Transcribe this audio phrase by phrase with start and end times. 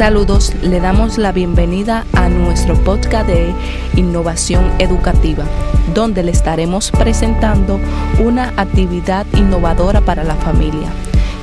[0.00, 3.52] Saludos, le damos la bienvenida a nuestro podcast de
[3.96, 5.44] innovación educativa,
[5.92, 7.78] donde le estaremos presentando
[8.18, 10.88] una actividad innovadora para la familia,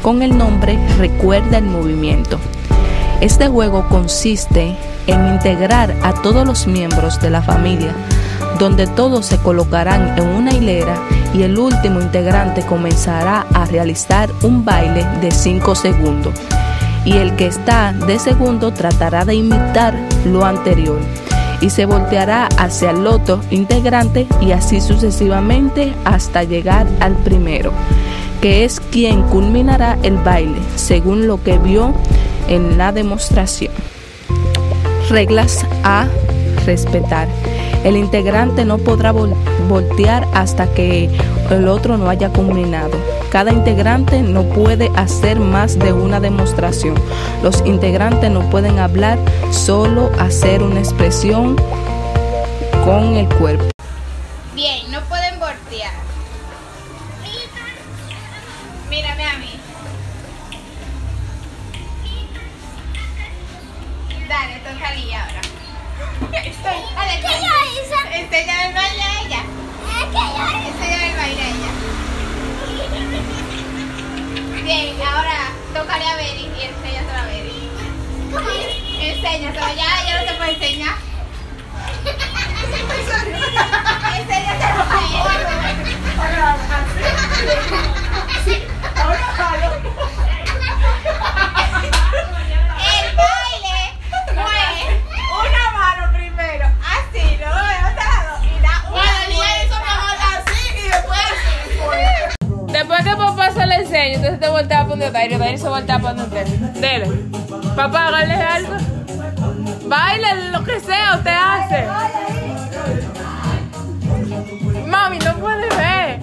[0.01, 2.39] con el nombre Recuerda el Movimiento.
[3.21, 7.93] Este juego consiste en integrar a todos los miembros de la familia,
[8.57, 10.97] donde todos se colocarán en una hilera
[11.31, 16.33] y el último integrante comenzará a realizar un baile de 5 segundos
[17.07, 20.99] y el que está de segundo tratará de imitar lo anterior
[21.61, 27.71] y se volteará hacia el otro integrante y así sucesivamente hasta llegar al primero,
[28.41, 31.93] que es quien culminará el baile según lo que vio
[32.49, 33.71] en la demostración.
[35.09, 36.07] Reglas a
[36.65, 37.29] respetar.
[37.83, 41.09] El integrante no podrá voltear hasta que
[41.49, 42.91] el otro no haya culminado.
[43.31, 46.95] Cada integrante no puede hacer más de una demostración.
[47.43, 49.17] Los integrantes no pueden hablar,
[49.51, 51.55] solo hacer una expresión
[52.85, 53.65] con el cuerpo.
[54.55, 55.93] Bien, no pueden voltear.
[58.89, 59.59] Mírame a mí.
[64.27, 65.46] Dale, toca ahora.
[66.31, 66.79] Estoy.
[66.95, 67.33] Dale, ¿Qué yo
[67.73, 67.97] hice?
[68.19, 69.41] Enseña el baile a ella.
[69.87, 70.67] ¿Qué yo hice?
[70.69, 71.71] Enseña el baile a ella.
[74.63, 75.37] Bien, ahora
[75.73, 77.69] tocaré a Beri y enséñaselo a Beri.
[78.33, 78.49] ¿Cómo?
[78.99, 80.95] Enséñaselo, ya, ya no te puedo enseñar.
[84.17, 84.76] Enséñaselo
[104.57, 106.47] voltea a poner Dairi, Dairi se voltea a poner usted.
[106.81, 107.07] Dele.
[107.75, 108.73] Papá, hágale algo.
[109.85, 111.87] Baile, lo que sea, usted hace.
[114.87, 116.19] Mami, no puede ver.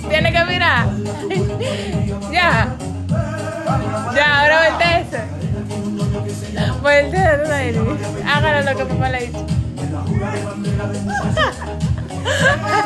[0.08, 0.86] Tiene que mirar.
[2.32, 2.74] Ya.
[4.14, 5.20] Ya, ahora volteese.
[6.82, 7.78] Volteese, Dairi.
[8.26, 9.46] Hágalo lo que papá le ha dicho.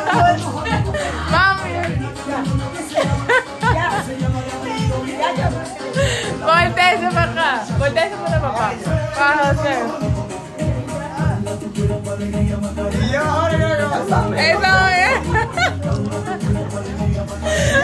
[14.37, 15.21] Eso es.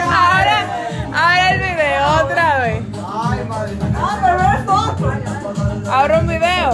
[0.00, 0.56] Ahora,
[1.12, 2.82] ahora el video otra vez.
[5.90, 6.70] Ahora un video.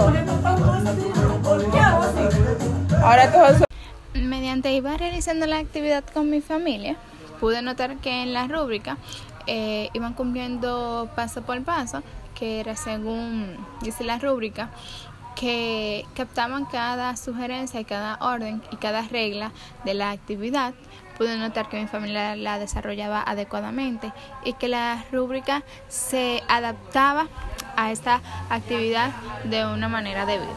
[3.03, 3.65] Ahora José.
[4.13, 6.95] Mediante iba realizando la actividad con mi familia,
[7.39, 8.97] pude notar que en la rúbrica
[9.47, 14.69] eh, iban cumpliendo paso por paso, que era según dice la rúbrica,
[15.35, 19.51] que captaban cada sugerencia y cada orden y cada regla
[19.83, 20.73] de la actividad.
[21.17, 24.11] Pude notar que mi familia la desarrollaba adecuadamente
[24.43, 27.27] y que la rúbrica se adaptaba
[27.77, 29.11] a esta actividad
[29.45, 30.49] de una manera debida.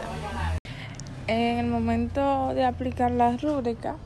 [1.26, 3.96] En el momento de aplicar la rúbrica,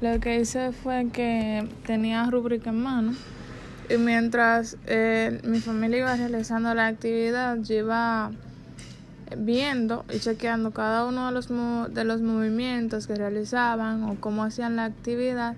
[0.00, 3.14] lo que hice fue que tenía rúbrica en mano
[3.90, 8.30] y mientras eh, mi familia iba realizando la actividad, yo iba
[9.36, 11.48] viendo y chequeando cada uno de los,
[11.92, 15.56] de los movimientos que realizaban o cómo hacían la actividad.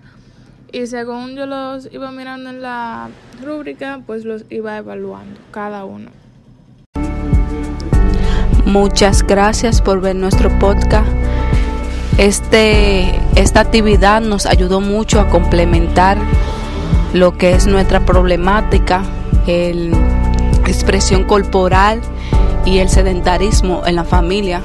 [0.72, 3.10] Y según yo los iba mirando en la
[3.44, 6.10] rúbrica, pues los iba evaluando cada uno.
[8.64, 11.10] Muchas gracias por ver nuestro podcast.
[12.16, 16.16] Este, esta actividad nos ayudó mucho a complementar
[17.12, 19.02] lo que es nuestra problemática,
[19.46, 19.94] el
[20.66, 22.00] expresión corporal
[22.64, 24.60] y el sedentarismo en la familia.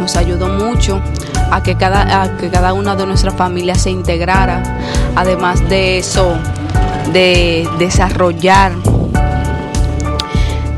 [0.00, 1.00] Nos ayudó mucho
[1.50, 4.62] a que cada, a que cada una de nuestras familias se integrara.
[5.14, 6.36] Además de eso,
[7.12, 8.72] de desarrollar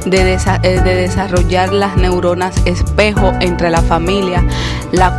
[0.04, 4.44] de, eh, de, desarrollar las neuronas espejo entre la familia,
[4.92, 5.18] la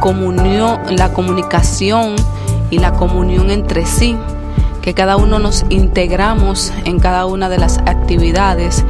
[0.90, 2.16] la comunicación
[2.70, 4.16] y la comunión entre sí,
[4.88, 8.86] que cada uno nos integramos en cada una de las actividades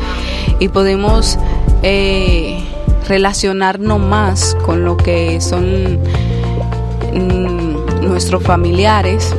[0.59, 1.39] y podemos
[1.81, 2.63] eh,
[3.07, 5.97] relacionarnos más con lo que son
[7.15, 9.35] mm, nuestros familiares.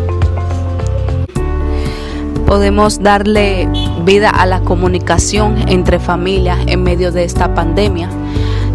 [2.44, 3.68] Podemos darle
[4.04, 8.10] vida a la comunicación entre familias en medio de esta pandemia,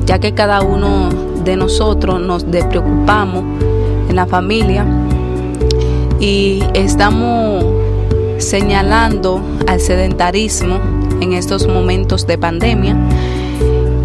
[0.05, 1.09] ya que cada uno
[1.43, 3.43] de nosotros nos preocupamos
[4.07, 4.85] en la familia
[6.23, 7.65] y estamos
[8.37, 10.79] señalando al sedentarismo
[11.19, 12.95] en estos momentos de pandemia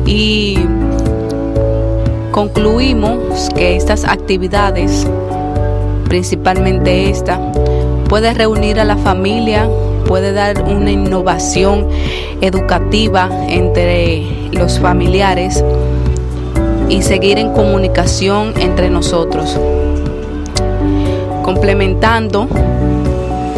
[0.05, 0.59] Y
[2.33, 5.07] concluimos que estas actividades,
[6.09, 7.39] principalmente esta,
[8.09, 9.69] puede reunir a la familia,
[10.05, 11.87] puede dar una innovación
[12.41, 15.63] educativa entre los familiares
[16.89, 19.57] y seguir en comunicación entre nosotros,
[21.49, 22.47] complementando,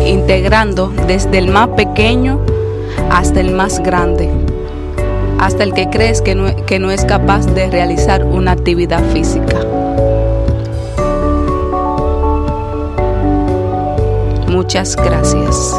[0.06, 2.38] integrando desde el más pequeño
[3.10, 4.30] hasta el más grande,
[5.40, 9.58] hasta el que crees que no, es capaz de realizar una actividad física.
[14.46, 15.74] Muchas gracias.